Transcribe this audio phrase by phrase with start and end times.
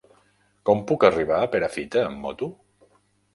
[0.69, 2.49] Com puc arribar a Perafita amb moto?